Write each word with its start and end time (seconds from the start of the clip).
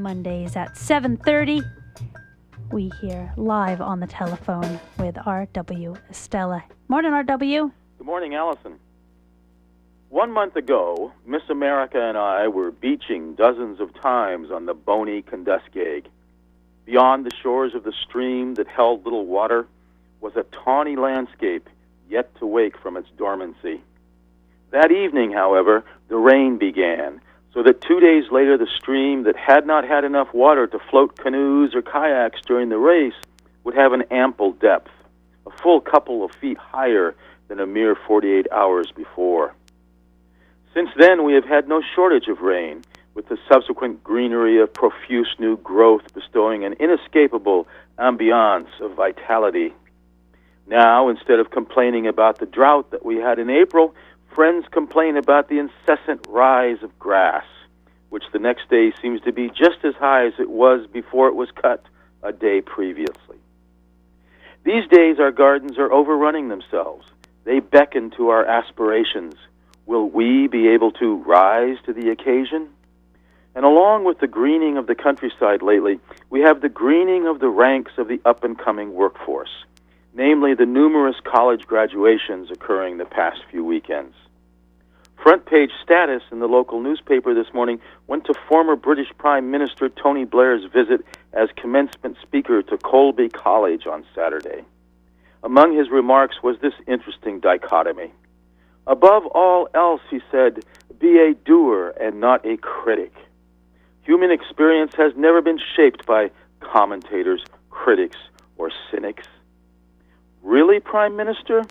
Mondays 0.00 0.54
at 0.54 0.76
7:30. 0.76 1.60
We 2.70 2.92
hear 3.00 3.32
live 3.36 3.80
on 3.80 3.98
the 3.98 4.06
telephone 4.06 4.78
with 4.96 5.16
RW 5.16 5.96
Estella. 6.08 6.62
Morning, 6.86 7.10
RW. 7.10 7.72
Good 7.98 8.06
morning, 8.06 8.32
Allison. 8.32 8.78
One 10.08 10.30
month 10.30 10.54
ago, 10.54 11.10
Miss 11.26 11.42
America 11.50 12.00
and 12.00 12.16
I 12.16 12.46
were 12.46 12.70
beaching 12.70 13.34
dozens 13.34 13.80
of 13.80 13.92
times 13.92 14.52
on 14.52 14.66
the 14.66 14.74
bony 14.74 15.20
Kenduskeag. 15.20 16.04
Beyond 16.84 17.26
the 17.26 17.34
shores 17.42 17.74
of 17.74 17.82
the 17.82 17.92
stream 17.92 18.54
that 18.54 18.68
held 18.68 19.04
little 19.04 19.26
water 19.26 19.66
was 20.20 20.36
a 20.36 20.44
tawny 20.64 20.94
landscape 20.94 21.68
yet 22.08 22.32
to 22.36 22.46
wake 22.46 22.78
from 22.78 22.96
its 22.96 23.10
dormancy. 23.16 23.82
That 24.70 24.92
evening, 24.92 25.32
however, 25.32 25.82
the 26.06 26.18
rain 26.18 26.56
began, 26.56 27.20
so 27.58 27.64
that 27.64 27.80
two 27.80 27.98
days 27.98 28.22
later 28.30 28.56
the 28.56 28.68
stream 28.76 29.24
that 29.24 29.34
had 29.34 29.66
not 29.66 29.84
had 29.84 30.04
enough 30.04 30.32
water 30.32 30.68
to 30.68 30.78
float 30.92 31.18
canoes 31.18 31.74
or 31.74 31.82
kayaks 31.82 32.40
during 32.46 32.68
the 32.68 32.78
race 32.78 33.20
would 33.64 33.74
have 33.74 33.92
an 33.92 34.02
ample 34.12 34.52
depth, 34.52 34.92
a 35.44 35.50
full 35.50 35.80
couple 35.80 36.24
of 36.24 36.30
feet 36.40 36.56
higher 36.56 37.16
than 37.48 37.58
a 37.58 37.66
mere 37.66 37.96
48 38.06 38.46
hours 38.52 38.92
before. 38.94 39.56
Since 40.72 40.90
then, 40.96 41.24
we 41.24 41.34
have 41.34 41.46
had 41.46 41.66
no 41.66 41.82
shortage 41.96 42.28
of 42.28 42.42
rain, 42.42 42.84
with 43.14 43.28
the 43.28 43.38
subsequent 43.50 44.04
greenery 44.04 44.60
of 44.60 44.72
profuse 44.72 45.34
new 45.40 45.56
growth 45.56 46.14
bestowing 46.14 46.64
an 46.64 46.74
inescapable 46.74 47.66
ambiance 47.98 48.70
of 48.80 48.92
vitality. 48.94 49.74
Now, 50.68 51.08
instead 51.08 51.40
of 51.40 51.50
complaining 51.50 52.06
about 52.06 52.38
the 52.38 52.46
drought 52.46 52.92
that 52.92 53.04
we 53.04 53.16
had 53.16 53.40
in 53.40 53.50
April, 53.50 53.96
friends 54.34 54.66
complain 54.70 55.16
about 55.16 55.48
the 55.48 55.58
incessant 55.58 56.26
rise 56.28 56.82
of 56.82 56.98
grass, 56.98 57.44
which 58.10 58.24
the 58.32 58.38
next 58.38 58.70
day 58.70 58.92
seems 59.02 59.20
to 59.22 59.32
be 59.32 59.48
just 59.48 59.84
as 59.84 59.94
high 59.94 60.26
as 60.26 60.34
it 60.38 60.50
was 60.50 60.86
before 60.92 61.28
it 61.28 61.34
was 61.34 61.50
cut 61.60 61.84
a 62.22 62.32
day 62.32 62.60
previously. 62.60 63.36
These 64.64 64.88
days, 64.88 65.18
our 65.18 65.30
gardens 65.30 65.78
are 65.78 65.92
overrunning 65.92 66.48
themselves. 66.48 67.06
They 67.44 67.60
beckon 67.60 68.10
to 68.16 68.28
our 68.28 68.44
aspirations. 68.44 69.34
Will 69.86 70.08
we 70.08 70.46
be 70.48 70.68
able 70.68 70.92
to 70.92 71.16
rise 71.16 71.76
to 71.86 71.92
the 71.92 72.10
occasion? 72.10 72.68
And 73.54 73.64
along 73.64 74.04
with 74.04 74.20
the 74.20 74.26
greening 74.26 74.76
of 74.76 74.86
the 74.86 74.94
countryside 74.94 75.62
lately, 75.62 75.98
we 76.30 76.40
have 76.40 76.60
the 76.60 76.68
greening 76.68 77.26
of 77.26 77.40
the 77.40 77.48
ranks 77.48 77.92
of 77.96 78.06
the 78.08 78.20
up 78.24 78.44
and 78.44 78.58
coming 78.58 78.92
workforce, 78.92 79.64
namely 80.18 80.52
the 80.52 80.66
numerous 80.66 81.14
college 81.22 81.64
graduations 81.64 82.50
occurring 82.50 82.98
the 82.98 83.04
past 83.04 83.38
few 83.52 83.64
weekends. 83.64 84.16
Front 85.22 85.46
page 85.46 85.70
status 85.80 86.22
in 86.32 86.40
the 86.40 86.48
local 86.48 86.80
newspaper 86.80 87.34
this 87.34 87.54
morning 87.54 87.78
went 88.08 88.24
to 88.24 88.34
former 88.48 88.74
British 88.74 89.06
Prime 89.16 89.52
Minister 89.52 89.88
Tony 89.88 90.24
Blair's 90.24 90.64
visit 90.72 91.04
as 91.32 91.48
commencement 91.56 92.16
speaker 92.20 92.62
to 92.62 92.76
Colby 92.78 93.28
College 93.28 93.86
on 93.86 94.04
Saturday. 94.12 94.64
Among 95.44 95.76
his 95.76 95.88
remarks 95.88 96.42
was 96.42 96.56
this 96.60 96.74
interesting 96.88 97.38
dichotomy. 97.38 98.12
Above 98.88 99.24
all 99.26 99.68
else, 99.72 100.00
he 100.10 100.18
said, 100.32 100.64
be 100.98 101.18
a 101.18 101.34
doer 101.34 101.94
and 102.00 102.20
not 102.20 102.44
a 102.44 102.56
critic. 102.56 103.12
Human 104.02 104.32
experience 104.32 104.94
has 104.96 105.12
never 105.16 105.42
been 105.42 105.60
shaped 105.76 106.06
by 106.06 106.32
commentators, 106.58 107.44
critics, 107.70 108.16
or 108.56 108.72
cynics. 108.90 109.28
Really, 110.48 110.80
Prime 110.80 111.14
Minister? 111.14 111.62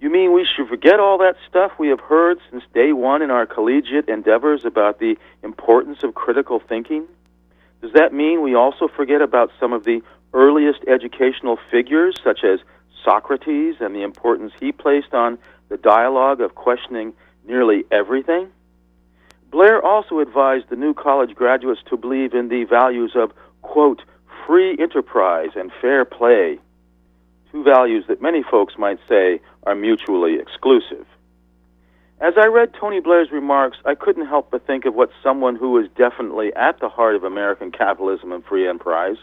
You 0.00 0.08
mean 0.08 0.32
we 0.32 0.46
should 0.46 0.68
forget 0.68 1.00
all 1.00 1.18
that 1.18 1.34
stuff 1.48 1.72
we 1.80 1.88
have 1.88 1.98
heard 1.98 2.38
since 2.48 2.62
day 2.72 2.92
one 2.92 3.22
in 3.22 3.32
our 3.32 3.44
collegiate 3.44 4.08
endeavors 4.08 4.64
about 4.64 5.00
the 5.00 5.16
importance 5.42 6.04
of 6.04 6.14
critical 6.14 6.60
thinking? 6.60 7.08
Does 7.82 7.92
that 7.94 8.12
mean 8.12 8.40
we 8.40 8.54
also 8.54 8.86
forget 8.86 9.20
about 9.20 9.50
some 9.58 9.72
of 9.72 9.82
the 9.82 10.00
earliest 10.32 10.78
educational 10.86 11.58
figures, 11.72 12.14
such 12.22 12.44
as 12.44 12.60
Socrates, 13.04 13.74
and 13.80 13.96
the 13.96 14.04
importance 14.04 14.52
he 14.60 14.70
placed 14.70 15.12
on 15.12 15.36
the 15.68 15.76
dialogue 15.76 16.40
of 16.40 16.54
questioning 16.54 17.14
nearly 17.44 17.82
everything? 17.90 18.46
Blair 19.50 19.84
also 19.84 20.20
advised 20.20 20.68
the 20.68 20.76
new 20.76 20.94
college 20.94 21.34
graduates 21.34 21.80
to 21.90 21.96
believe 21.96 22.32
in 22.32 22.46
the 22.46 22.62
values 22.62 23.16
of, 23.16 23.32
quote, 23.62 24.02
free 24.46 24.76
enterprise 24.78 25.50
and 25.56 25.72
fair 25.80 26.04
play, 26.04 26.60
two 27.54 27.62
values 27.62 28.04
that 28.08 28.20
many 28.20 28.42
folks 28.42 28.74
might 28.76 28.98
say 29.08 29.40
are 29.62 29.76
mutually 29.76 30.40
exclusive. 30.40 31.06
As 32.20 32.34
I 32.36 32.46
read 32.46 32.74
Tony 32.74 32.98
Blair's 32.98 33.30
remarks, 33.30 33.78
I 33.84 33.94
couldn't 33.94 34.26
help 34.26 34.50
but 34.50 34.66
think 34.66 34.86
of 34.86 34.94
what 34.94 35.10
someone 35.22 35.54
who 35.54 35.78
is 35.78 35.88
definitely 35.96 36.52
at 36.54 36.80
the 36.80 36.88
heart 36.88 37.14
of 37.14 37.22
American 37.22 37.70
capitalism 37.70 38.32
and 38.32 38.44
free 38.44 38.68
enterprise, 38.68 39.18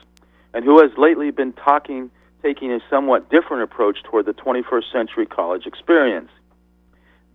and 0.54 0.64
who 0.64 0.80
has 0.80 0.92
lately 0.98 1.30
been 1.32 1.52
talking, 1.52 2.10
taking 2.42 2.72
a 2.72 2.80
somewhat 2.90 3.30
different 3.30 3.64
approach 3.64 4.02
toward 4.04 4.26
the 4.26 4.34
21st 4.34 4.92
century 4.94 5.26
college 5.26 5.66
experience. 5.66 6.30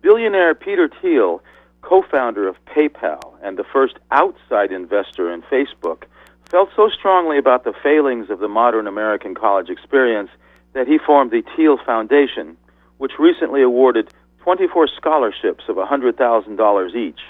Billionaire 0.01 0.55
Peter 0.55 0.89
Thiel, 1.03 1.43
co 1.83 2.03
founder 2.11 2.49
of 2.49 2.57
PayPal 2.65 3.35
and 3.43 3.59
the 3.59 3.65
first 3.65 3.99
outside 4.11 4.73
investor 4.73 5.31
in 5.31 5.43
Facebook, 5.43 6.05
felt 6.51 6.71
so 6.75 6.89
strongly 6.89 7.37
about 7.37 7.65
the 7.65 7.75
failings 7.83 8.31
of 8.31 8.39
the 8.39 8.49
modern 8.49 8.87
American 8.87 9.35
college 9.35 9.69
experience 9.69 10.31
that 10.77 10.87
he 10.87 10.99
formed 10.99 11.31
the 11.31 11.43
Thiel 11.57 11.79
Foundation, 11.87 12.55
which 12.99 13.13
recently 13.19 13.63
awarded 13.63 14.13
24 14.41 14.89
scholarships 14.89 15.65
of 15.71 15.77
$100,000 15.77 16.95
each, 16.95 17.21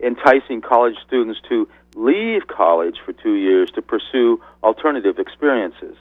enticing 0.00 0.60
college 0.60 0.96
students 1.06 1.40
to 1.48 1.66
leave 1.96 2.46
college 2.46 2.96
for 3.02 3.14
two 3.14 3.36
years 3.36 3.70
to 3.70 3.80
pursue 3.80 4.38
alternative 4.62 5.18
experiences. 5.18 5.96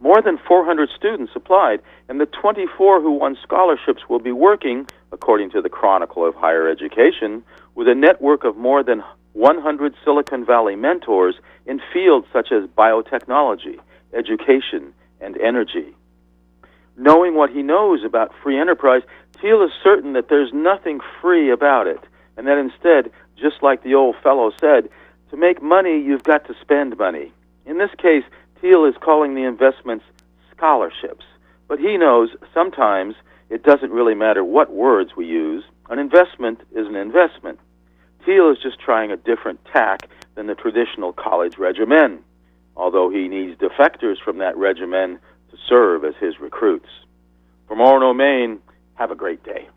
More 0.00 0.20
than 0.20 0.36
400 0.48 0.88
students 0.96 1.32
applied, 1.36 1.80
and 2.08 2.20
the 2.20 2.26
24 2.26 3.00
who 3.00 3.12
won 3.12 3.38
scholarships 3.40 4.08
will 4.08 4.18
be 4.18 4.32
working, 4.32 4.88
according 5.12 5.50
to 5.50 5.62
the 5.62 5.68
Chronicle 5.68 6.26
of 6.26 6.34
Higher 6.34 6.68
Education, 6.68 7.44
with 7.76 7.86
a 7.86 7.94
network 7.94 8.42
of 8.42 8.56
more 8.56 8.82
than 8.82 9.04
100 9.34 9.94
Silicon 10.04 10.44
Valley 10.44 10.74
mentors 10.74 11.36
in 11.66 11.80
fields 11.92 12.26
such 12.32 12.50
as 12.50 12.64
biotechnology, 12.70 13.78
education, 14.12 14.92
and 15.20 15.40
energy 15.40 15.94
knowing 16.96 17.34
what 17.34 17.50
he 17.50 17.62
knows 17.62 18.04
about 18.04 18.32
free 18.42 18.58
enterprise, 18.58 19.02
Thiel 19.40 19.62
is 19.62 19.70
certain 19.82 20.12
that 20.12 20.28
there's 20.28 20.52
nothing 20.52 21.00
free 21.20 21.50
about 21.50 21.86
it, 21.86 22.00
and 22.36 22.46
that 22.46 22.58
instead, 22.58 23.10
just 23.36 23.62
like 23.62 23.82
the 23.82 23.94
old 23.94 24.16
fellow 24.22 24.52
said, 24.60 24.88
to 25.30 25.36
make 25.36 25.62
money, 25.62 26.00
you've 26.00 26.24
got 26.24 26.46
to 26.46 26.54
spend 26.60 26.96
money. 26.98 27.32
In 27.64 27.78
this 27.78 27.90
case, 27.98 28.24
Thiel 28.60 28.84
is 28.84 28.94
calling 29.00 29.34
the 29.34 29.44
investments 29.44 30.04
scholarships, 30.54 31.24
but 31.68 31.78
he 31.78 31.96
knows 31.96 32.30
sometimes 32.52 33.14
it 33.48 33.62
doesn't 33.62 33.92
really 33.92 34.14
matter 34.14 34.44
what 34.44 34.72
words 34.72 35.16
we 35.16 35.26
use. 35.26 35.64
An 35.88 35.98
investment 35.98 36.60
is 36.72 36.86
an 36.86 36.96
investment. 36.96 37.58
Thiel 38.24 38.50
is 38.50 38.58
just 38.62 38.78
trying 38.78 39.10
a 39.10 39.16
different 39.16 39.60
tack 39.72 40.08
than 40.34 40.46
the 40.46 40.54
traditional 40.54 41.12
college 41.12 41.58
regimen, 41.58 42.20
although 42.76 43.08
he 43.08 43.28
needs 43.28 43.58
defectors 43.58 44.16
from 44.22 44.38
that 44.38 44.56
regimen 44.56 45.18
to 45.50 45.56
serve 45.68 46.04
as 46.04 46.14
his 46.20 46.38
recruits. 46.40 46.88
From 47.68 47.78
Orono, 47.78 48.14
Maine, 48.14 48.60
have 48.94 49.10
a 49.10 49.14
great 49.14 49.42
day. 49.44 49.68